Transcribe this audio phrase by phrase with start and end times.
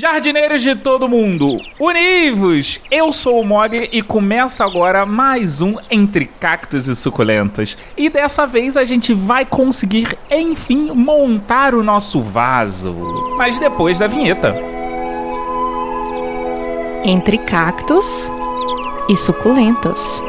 [0.00, 2.80] Jardineiros de todo mundo, univos!
[2.90, 7.76] Eu sou o Mogli e começa agora mais um Entre Cactos e Suculentas.
[7.98, 12.94] E dessa vez a gente vai conseguir, enfim, montar o nosso vaso.
[13.36, 14.56] Mas depois da vinheta.
[17.04, 18.32] Entre Cactos
[19.06, 20.22] e Suculentas.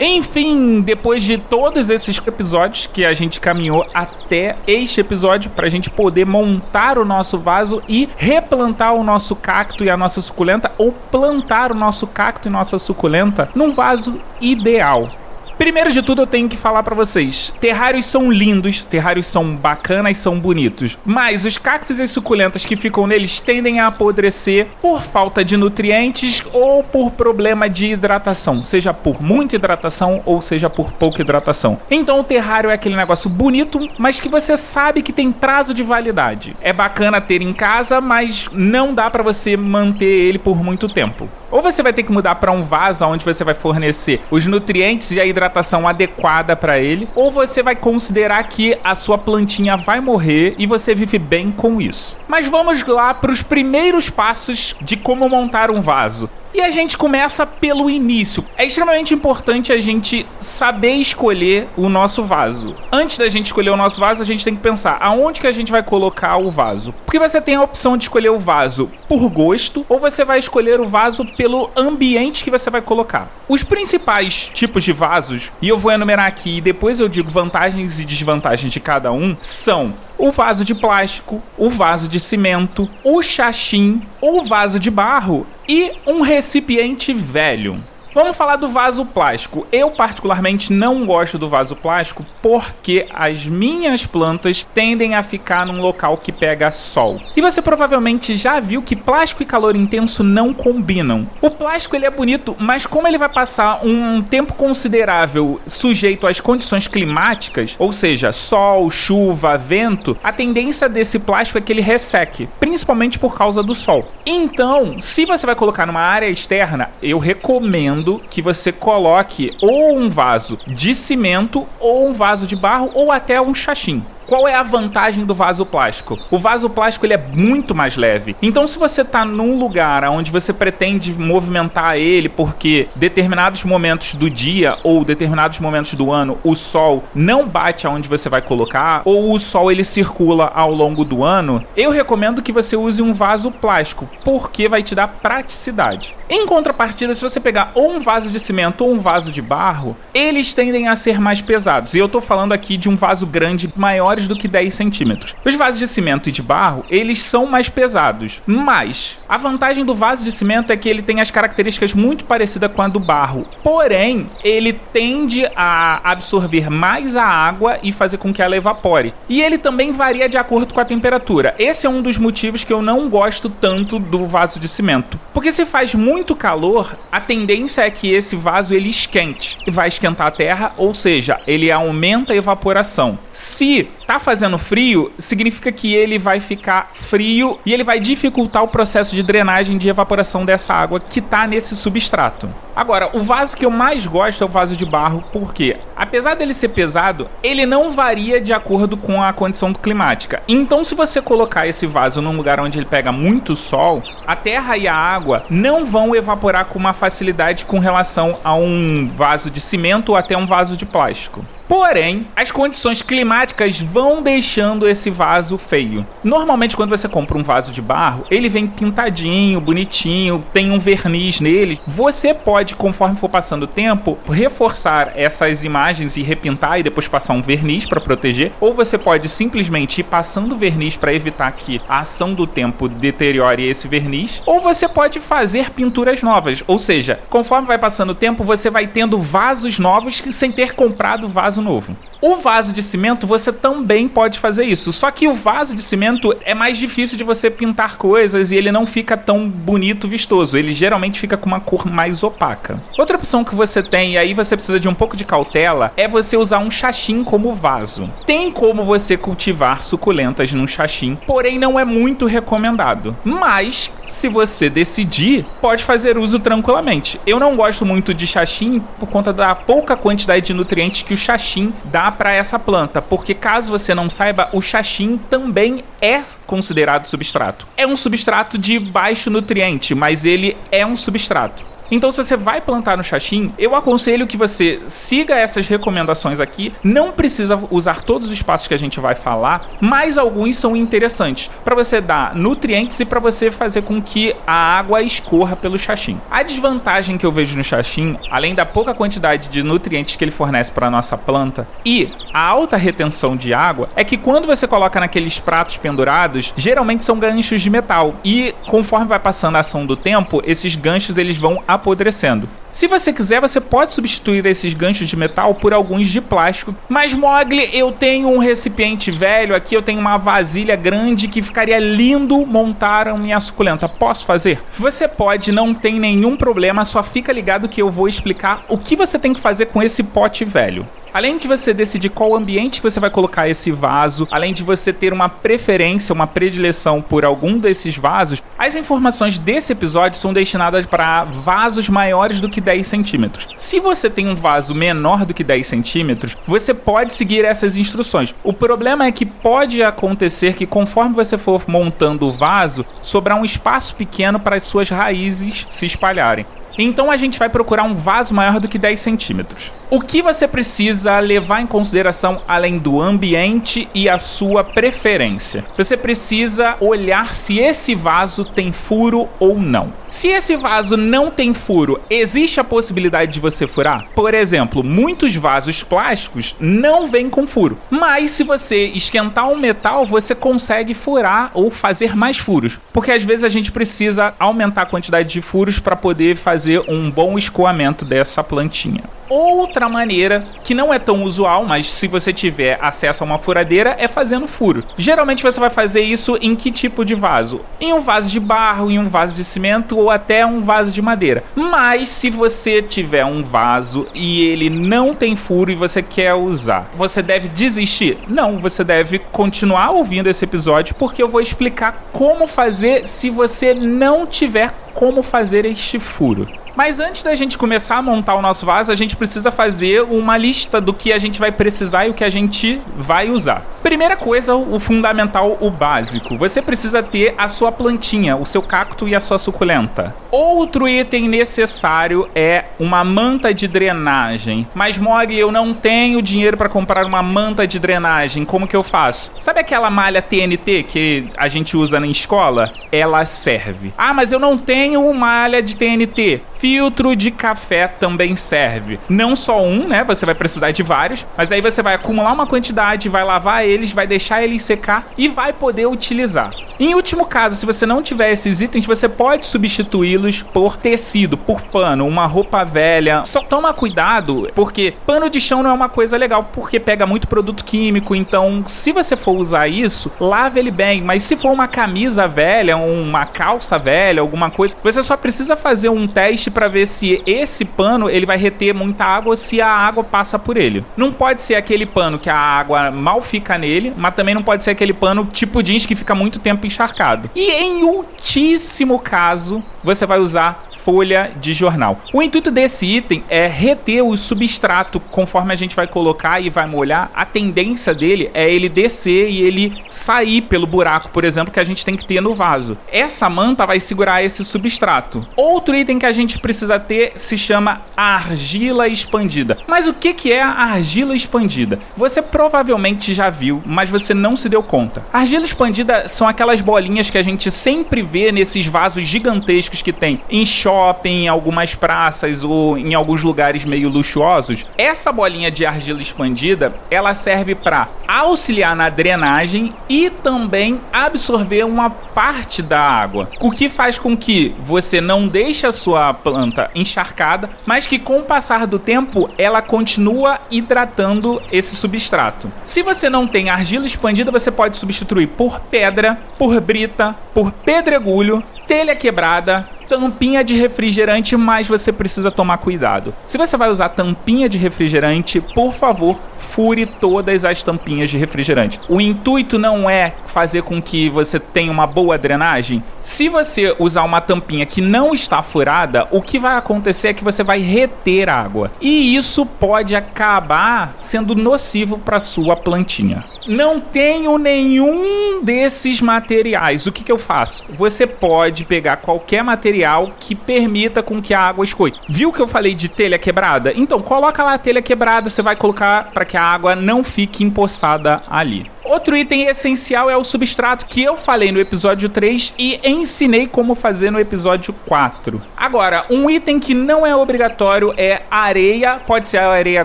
[0.00, 5.70] Enfim, depois de todos esses episódios que a gente caminhou até este episódio para a
[5.70, 10.70] gente poder montar o nosso vaso e replantar o nosso cacto e a nossa suculenta
[10.78, 15.10] ou plantar o nosso cacto e nossa suculenta num vaso ideal.
[15.58, 20.16] Primeiro de tudo, eu tenho que falar para vocês: terrários são lindos, terrários são bacanas,
[20.18, 25.44] são bonitos, mas os cactos e suculentas que ficam neles tendem a apodrecer por falta
[25.44, 31.22] de nutrientes ou por problema de hidratação, seja por muita hidratação ou seja por pouca
[31.22, 31.80] hidratação.
[31.90, 35.82] Então, o terrário é aquele negócio bonito, mas que você sabe que tem prazo de
[35.82, 36.56] validade.
[36.62, 41.28] É bacana ter em casa, mas não dá para você manter ele por muito tempo.
[41.50, 45.10] Ou você vai ter que mudar para um vaso onde você vai fornecer os nutrientes
[45.12, 50.00] e a hidratação adequada para ele, ou você vai considerar que a sua plantinha vai
[50.00, 52.16] morrer e você vive bem com isso.
[52.28, 56.28] Mas vamos lá para os primeiros passos de como montar um vaso.
[56.54, 58.44] E a gente começa pelo início.
[58.56, 62.74] É extremamente importante a gente saber escolher o nosso vaso.
[62.90, 65.52] Antes da gente escolher o nosso vaso, a gente tem que pensar aonde que a
[65.52, 66.94] gente vai colocar o vaso.
[67.04, 70.80] Porque você tem a opção de escolher o vaso por gosto ou você vai escolher
[70.80, 73.30] o vaso pelo ambiente que você vai colocar.
[73.48, 77.98] Os principais tipos de vasos, e eu vou enumerar aqui e depois eu digo vantagens
[77.98, 83.22] e desvantagens de cada um, são o vaso de plástico, o vaso de cimento, o
[83.22, 87.82] chachim, o vaso de barro e um recipiente velho.
[88.18, 89.64] Vamos falar do vaso plástico.
[89.70, 95.80] Eu, particularmente, não gosto do vaso plástico porque as minhas plantas tendem a ficar num
[95.80, 97.20] local que pega sol.
[97.36, 101.28] E você provavelmente já viu que plástico e calor intenso não combinam.
[101.40, 106.40] O plástico ele é bonito, mas como ele vai passar um tempo considerável sujeito às
[106.40, 112.48] condições climáticas, ou seja, sol, chuva, vento, a tendência desse plástico é que ele resseque,
[112.58, 114.08] principalmente por causa do sol.
[114.26, 120.08] Então, se você vai colocar numa área externa, eu recomendo que você coloque ou um
[120.08, 124.02] vaso de cimento, ou um vaso de barro, ou até um chachim.
[124.28, 126.18] Qual é a vantagem do vaso plástico?
[126.30, 128.36] O vaso plástico ele é muito mais leve.
[128.42, 134.28] Então, se você está num lugar onde você pretende movimentar ele porque determinados momentos do
[134.28, 139.32] dia ou determinados momentos do ano o sol não bate aonde você vai colocar ou
[139.32, 143.50] o sol ele circula ao longo do ano, eu recomendo que você use um vaso
[143.50, 146.14] plástico porque vai te dar praticidade.
[146.28, 149.96] Em contrapartida, se você pegar ou um vaso de cimento ou um vaso de barro,
[150.12, 151.94] eles tendem a ser mais pesados.
[151.94, 155.34] E eu estou falando aqui de um vaso grande maior maiores do que 10 centímetros.
[155.44, 159.94] Os vasos de cimento e de barro, eles são mais pesados, mas a vantagem do
[159.94, 163.46] vaso de cimento é que ele tem as características muito parecidas com a do barro.
[163.62, 169.14] Porém, ele tende a absorver mais a água e fazer com que ela evapore.
[169.28, 171.54] E ele também varia de acordo com a temperatura.
[171.58, 175.18] Esse é um dos motivos que eu não gosto tanto do vaso de cimento.
[175.32, 179.88] Porque se faz muito calor, a tendência é que esse vaso ele esquente e vai
[179.88, 183.18] esquentar a terra, ou seja, ele aumenta a evaporação.
[183.32, 188.68] Se tá fazendo frio, significa que ele vai ficar frio e ele vai dificultar o
[188.68, 192.48] processo de drenagem de evaporação dessa água que tá nesse substrato.
[192.74, 196.54] Agora, o vaso que eu mais gosto é o vaso de barro, porque apesar dele
[196.54, 200.42] ser pesado, ele não varia de acordo com a condição climática.
[200.48, 204.78] Então, se você colocar esse vaso num lugar onde ele pega muito sol, a terra
[204.78, 209.60] e a água não vão evaporar com uma facilidade com relação a um vaso de
[209.60, 211.44] cimento ou até um vaso de plástico.
[211.68, 216.06] Porém, as condições climáticas vão deixando esse vaso feio.
[216.24, 221.40] Normalmente, quando você compra um vaso de barro, ele vem pintadinho, bonitinho, tem um verniz
[221.40, 221.78] nele.
[221.86, 227.34] Você pode, conforme for passando o tempo, reforçar essas imagens e repintar e depois passar
[227.34, 232.00] um verniz para proteger, ou você pode simplesmente ir passando verniz para evitar que a
[232.00, 237.66] ação do tempo deteriore esse verniz, ou você pode fazer pinturas novas, ou seja, conforme
[237.66, 241.96] vai passando o tempo, você vai tendo vasos novos sem ter comprado vaso vaso novo.
[242.20, 246.34] O vaso de cimento você também pode fazer isso, só que o vaso de cimento
[246.44, 250.58] é mais difícil de você pintar coisas e ele não fica tão bonito, vistoso.
[250.58, 252.82] Ele geralmente fica com uma cor mais opaca.
[252.98, 256.08] Outra opção que você tem, e aí você precisa de um pouco de cautela, é
[256.08, 258.10] você usar um chachim como vaso.
[258.26, 263.16] Tem como você cultivar suculentas num chachim, porém não é muito recomendado.
[263.24, 267.20] Mas, se você decidir, pode fazer uso tranquilamente.
[267.24, 271.16] Eu não gosto muito de chachim por conta da pouca quantidade de nutrientes que o
[271.48, 277.04] chachim dá para essa planta, porque caso você não saiba, o chachim também é considerado
[277.06, 277.66] substrato.
[277.76, 281.77] É um substrato de baixo nutriente, mas ele é um substrato.
[281.90, 286.72] Então, se você vai plantar no Xaxim, eu aconselho que você siga essas recomendações aqui.
[286.84, 291.50] Não precisa usar todos os espaços que a gente vai falar, mas alguns são interessantes
[291.64, 296.20] para você dar nutrientes e para você fazer com que a água escorra pelo Xaxim.
[296.30, 300.30] A desvantagem que eu vejo no Xaxim, além da pouca quantidade de nutrientes que ele
[300.30, 305.00] fornece para nossa planta e a alta retenção de água, é que quando você coloca
[305.00, 309.96] naqueles pratos pendurados, geralmente são ganchos de metal e conforme vai passando a ação do
[309.96, 312.48] tempo, esses ganchos eles vão apodrecendo.
[312.70, 316.74] Se você quiser, você pode substituir esses ganchos de metal por alguns de plástico.
[316.88, 321.78] Mas, Mogli, eu tenho um recipiente velho aqui, eu tenho uma vasilha grande que ficaria
[321.78, 323.88] lindo montar a minha suculenta.
[323.88, 324.62] Posso fazer?
[324.76, 328.94] Você pode, não tem nenhum problema, só fica ligado que eu vou explicar o que
[328.94, 330.86] você tem que fazer com esse pote velho.
[331.12, 334.92] Além de você decidir qual ambiente que você vai colocar esse vaso, além de você
[334.92, 340.84] ter uma preferência, uma predileção por algum desses vasos, as informações desse episódio são destinadas
[340.84, 343.48] para vasos maiores do que 10 centímetros.
[343.56, 348.34] Se você tem um vaso menor do que 10 centímetros, você pode seguir essas instruções.
[348.42, 353.44] O problema é que pode acontecer que conforme você for montando o vaso, sobrar um
[353.44, 356.46] espaço pequeno para as suas raízes se espalharem.
[356.80, 359.72] Então a gente vai procurar um vaso maior do que 10 centímetros.
[359.90, 365.64] O que você precisa levar em consideração além do ambiente e a sua preferência?
[365.76, 369.92] Você precisa olhar se esse vaso tem furo ou não.
[370.08, 374.06] Se esse vaso não tem furo, existe a possibilidade de você furar?
[374.14, 380.06] Por exemplo, muitos vasos plásticos não vêm com furo, mas se você esquentar um metal,
[380.06, 384.86] você consegue furar ou fazer mais furos, porque às vezes a gente precisa aumentar a
[384.86, 389.04] quantidade de furos para poder fazer fazer um bom escoamento dessa plantinha.
[389.28, 393.94] Outra maneira, que não é tão usual, mas se você tiver acesso a uma furadeira,
[393.98, 394.82] é fazendo furo.
[394.96, 397.60] Geralmente você vai fazer isso em que tipo de vaso?
[397.80, 401.02] Em um vaso de barro, em um vaso de cimento ou até um vaso de
[401.02, 401.44] madeira.
[401.54, 406.90] Mas se você tiver um vaso e ele não tem furo e você quer usar,
[406.96, 408.18] você deve desistir?
[408.26, 413.74] Não, você deve continuar ouvindo esse episódio porque eu vou explicar como fazer se você
[413.74, 416.48] não tiver como fazer este furo.
[416.78, 420.36] Mas antes da gente começar a montar o nosso vaso, a gente precisa fazer uma
[420.36, 423.66] lista do que a gente vai precisar e o que a gente vai usar.
[423.82, 426.36] Primeira coisa, o fundamental, o básico.
[426.36, 430.14] Você precisa ter a sua plantinha, o seu cacto e a sua suculenta.
[430.30, 434.64] Outro item necessário é uma manta de drenagem.
[434.72, 438.44] Mas Mog, eu não tenho dinheiro para comprar uma manta de drenagem.
[438.44, 439.32] Como que eu faço?
[439.40, 442.70] Sabe aquela malha TNT que a gente usa na escola?
[442.92, 443.92] Ela serve.
[443.98, 446.42] Ah, mas eu não tenho malha de TNT.
[446.58, 448.98] Filtro de café também serve.
[449.08, 450.02] Não só um, né?
[450.04, 453.92] Você vai precisar de vários, mas aí você vai acumular uma quantidade, vai lavar eles,
[453.92, 456.50] vai deixar eles secar e vai poder utilizar.
[456.80, 461.62] Em último caso, se você não tiver esses itens, você pode substituí-los por tecido, por
[461.62, 463.22] pano, uma roupa velha.
[463.24, 467.28] Só toma cuidado, porque pano de chão não é uma coisa legal, porque pega muito
[467.28, 468.16] produto químico.
[468.16, 471.02] Então, se você for usar isso, lave ele bem.
[471.02, 475.88] Mas se for uma camisa velha, uma calça velha, alguma coisa, você só precisa fazer
[475.88, 479.70] um teste para ver se esse pano ele vai reter muita água ou se a
[479.70, 480.84] água passa por ele.
[480.96, 484.64] Não pode ser aquele pano que a água mal fica nele, mas também não pode
[484.64, 487.30] ser aquele pano tipo jeans que fica muito tempo encharcado.
[487.34, 492.00] E em ultíssimo caso, você vai usar folha de jornal.
[492.14, 496.66] O intuito desse item é reter o substrato conforme a gente vai colocar e vai
[496.66, 497.10] molhar.
[497.14, 501.64] A tendência dele é ele descer e ele sair pelo buraco, por exemplo, que a
[501.64, 502.78] gente tem que ter no vaso.
[502.90, 505.28] Essa manta vai segurar esse substrato.
[505.36, 509.58] Outro item que a gente precisa ter se chama argila expandida.
[509.66, 511.78] Mas o que, que é a argila expandida?
[511.98, 515.04] Você provavelmente já viu, mas você não se deu conta.
[515.12, 520.22] argila expandida são aquelas bolinhas que a gente sempre vê nesses vasos gigantescos que tem
[520.30, 525.66] em shopping shopping, em algumas praças ou em alguns lugares meio luxuosos, essa bolinha de
[525.66, 533.28] argila expandida, ela serve para auxiliar na drenagem e também absorver uma parte da água.
[533.40, 538.20] O que faz com que você não deixe a sua planta encharcada, mas que com
[538.20, 542.52] o passar do tempo ela continua hidratando esse substrato.
[542.62, 548.44] Se você não tem argila expandida, você pode substituir por pedra, por brita, por pedregulho
[548.68, 553.14] telha quebrada, tampinha de refrigerante, mas você precisa tomar cuidado.
[553.24, 558.78] Se você vai usar tampinha de refrigerante, por favor, fure todas as tampinhas de refrigerante.
[558.88, 562.82] O intuito não é fazer com que você tenha uma boa drenagem.
[563.00, 567.24] Se você usar uma tampinha que não está furada, o que vai acontecer é que
[567.24, 568.70] você vai reter água.
[568.80, 573.24] E isso pode acabar sendo nocivo para sua plantinha.
[573.46, 576.86] Não tenho nenhum desses materiais.
[576.86, 577.64] O que, que eu faço?
[577.70, 579.77] Você pode pegar qualquer material
[580.18, 581.92] que permita com que a água escoe.
[582.08, 583.72] Viu que eu falei de telha quebrada?
[583.74, 587.44] Então, coloca lá a telha quebrada, você vai colocar para que a água não fique
[587.44, 588.70] empoçada ali.
[588.88, 593.74] Outro item essencial é o substrato que eu falei no episódio 3 e ensinei como
[593.74, 595.42] fazer no episódio 4.
[595.54, 599.84] Agora, um item que não é obrigatório é areia, pode ser areia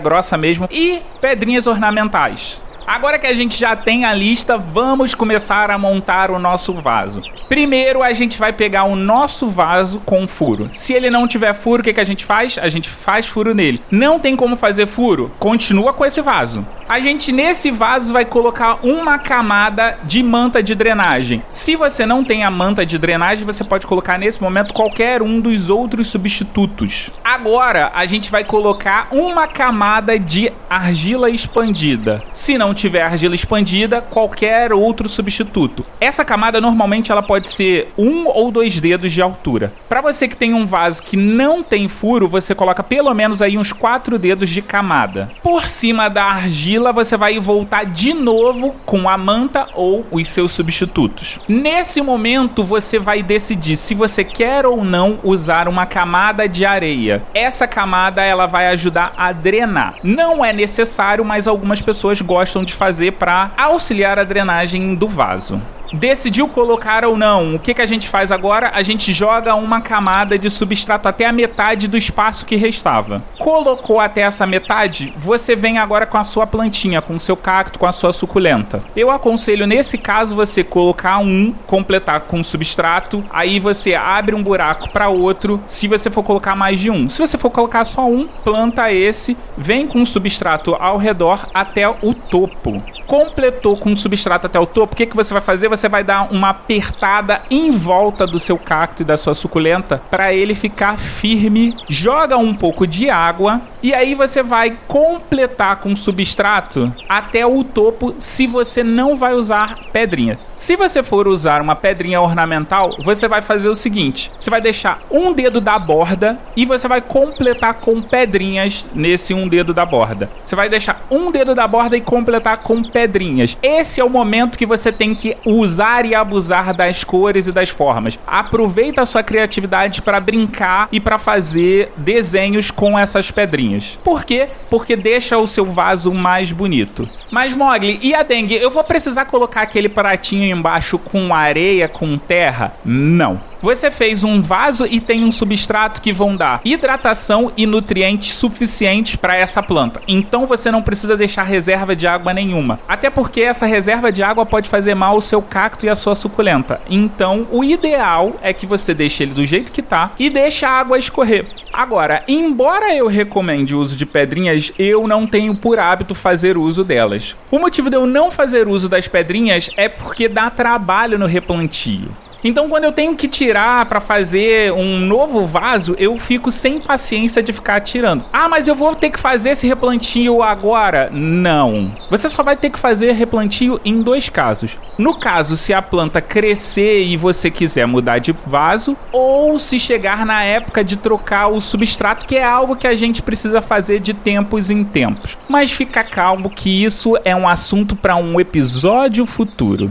[0.00, 2.62] grossa mesmo, e pedrinhas ornamentais.
[2.86, 7.22] Agora que a gente já tem a lista, vamos começar a montar o nosso vaso.
[7.48, 10.68] Primeiro, a gente vai pegar o nosso vaso com furo.
[10.70, 12.58] Se ele não tiver furo, o que, que a gente faz?
[12.58, 13.80] A gente faz furo nele.
[13.90, 15.32] Não tem como fazer furo?
[15.38, 16.66] Continua com esse vaso.
[16.86, 21.42] A gente, nesse vaso, vai colocar uma camada de manta de drenagem.
[21.50, 25.40] Se você não tem a manta de drenagem, você pode colocar nesse momento qualquer um
[25.40, 27.10] dos outros substitutos.
[27.24, 32.22] Agora, a gente vai colocar uma camada de argila expandida.
[32.34, 35.84] Se não tiver argila expandida, qualquer outro substituto.
[36.00, 39.72] Essa camada normalmente ela pode ser um ou dois dedos de altura.
[39.88, 43.56] Para você que tem um vaso que não tem furo, você coloca pelo menos aí
[43.56, 45.30] uns quatro dedos de camada.
[45.42, 50.52] Por cima da argila, você vai voltar de novo com a manta ou os seus
[50.52, 51.38] substitutos.
[51.48, 57.22] Nesse momento, você vai decidir se você quer ou não usar uma camada de areia.
[57.34, 59.94] Essa camada ela vai ajudar a drenar.
[60.02, 65.60] Não é necessário, mas algumas pessoas gostam de fazer para auxiliar a drenagem do vaso
[65.94, 68.72] decidiu colocar ou não, o que, que a gente faz agora?
[68.74, 73.22] A gente joga uma camada de substrato até a metade do espaço que restava.
[73.38, 77.78] Colocou até essa metade, você vem agora com a sua plantinha, com o seu cacto,
[77.78, 78.82] com a sua suculenta.
[78.96, 84.90] Eu aconselho nesse caso você colocar um, completar com substrato, aí você abre um buraco
[84.90, 87.08] para outro, se você for colocar mais de um.
[87.08, 91.88] Se você for colocar só um, planta esse, vem com o substrato ao redor até
[91.88, 95.68] o topo completou com o substrato até o topo, o que, que você vai fazer?
[95.68, 100.32] Você vai dar uma apertada em volta do seu cacto e da sua suculenta para
[100.32, 101.76] ele ficar firme.
[101.88, 107.62] Joga um pouco de água e aí você vai completar com o substrato até o
[107.62, 110.38] topo se você não vai usar pedrinha.
[110.56, 115.00] Se você for usar uma pedrinha ornamental, você vai fazer o seguinte: você vai deixar
[115.10, 120.30] um dedo da borda e você vai completar com pedrinhas nesse um dedo da borda.
[120.44, 123.58] Você vai deixar um dedo da borda e completar com pedrinhas.
[123.60, 127.68] Esse é o momento que você tem que usar e abusar das cores e das
[127.68, 128.16] formas.
[128.24, 133.98] Aproveita a sua criatividade para brincar e para fazer desenhos com essas pedrinhas.
[134.04, 134.48] Por quê?
[134.70, 137.02] Porque deixa o seu vaso mais bonito.
[137.32, 138.54] Mas Mogli, e a dengue?
[138.54, 142.74] Eu vou precisar colocar aquele pratinho embaixo com areia, com terra?
[142.84, 143.53] Não.
[143.64, 149.16] Você fez um vaso e tem um substrato que vão dar hidratação e nutrientes suficientes
[149.16, 150.02] para essa planta.
[150.06, 152.78] Então você não precisa deixar reserva de água nenhuma.
[152.86, 156.14] Até porque essa reserva de água pode fazer mal ao seu cacto e à sua
[156.14, 156.82] suculenta.
[156.90, 160.70] Então, o ideal é que você deixe ele do jeito que tá e deixe a
[160.70, 161.46] água escorrer.
[161.72, 166.84] Agora, embora eu recomende o uso de pedrinhas, eu não tenho por hábito fazer uso
[166.84, 167.34] delas.
[167.50, 172.14] O motivo de eu não fazer uso das pedrinhas é porque dá trabalho no replantio.
[172.44, 177.42] Então, quando eu tenho que tirar para fazer um novo vaso, eu fico sem paciência
[177.42, 178.26] de ficar tirando.
[178.30, 181.08] Ah, mas eu vou ter que fazer esse replantio agora?
[181.10, 181.90] Não.
[182.10, 184.76] Você só vai ter que fazer replantio em dois casos.
[184.98, 190.26] No caso, se a planta crescer e você quiser mudar de vaso, ou se chegar
[190.26, 194.12] na época de trocar o substrato, que é algo que a gente precisa fazer de
[194.12, 195.38] tempos em tempos.
[195.48, 199.90] Mas fica calmo que isso é um assunto para um episódio futuro.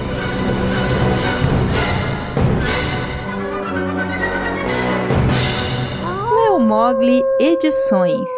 [6.71, 8.31] Mogli Edições.